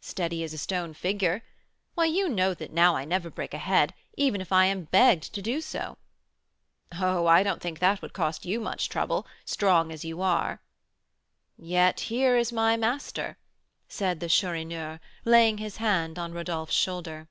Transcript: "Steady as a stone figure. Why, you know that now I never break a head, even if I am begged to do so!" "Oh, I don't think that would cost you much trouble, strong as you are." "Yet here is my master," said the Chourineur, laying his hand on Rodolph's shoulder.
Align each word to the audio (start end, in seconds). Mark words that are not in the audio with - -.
"Steady 0.00 0.42
as 0.42 0.52
a 0.52 0.58
stone 0.58 0.92
figure. 0.94 1.44
Why, 1.94 2.04
you 2.06 2.28
know 2.28 2.54
that 2.54 2.72
now 2.72 2.96
I 2.96 3.04
never 3.04 3.30
break 3.30 3.54
a 3.54 3.58
head, 3.58 3.94
even 4.16 4.40
if 4.40 4.50
I 4.50 4.64
am 4.64 4.82
begged 4.86 5.32
to 5.32 5.40
do 5.40 5.60
so!" 5.60 5.96
"Oh, 6.96 7.28
I 7.28 7.44
don't 7.44 7.62
think 7.62 7.78
that 7.78 8.02
would 8.02 8.12
cost 8.12 8.44
you 8.44 8.58
much 8.58 8.88
trouble, 8.88 9.28
strong 9.44 9.92
as 9.92 10.04
you 10.04 10.22
are." 10.22 10.60
"Yet 11.56 12.00
here 12.10 12.36
is 12.36 12.50
my 12.52 12.76
master," 12.76 13.38
said 13.86 14.18
the 14.18 14.28
Chourineur, 14.28 14.98
laying 15.24 15.58
his 15.58 15.76
hand 15.76 16.18
on 16.18 16.32
Rodolph's 16.32 16.74
shoulder. 16.74 17.28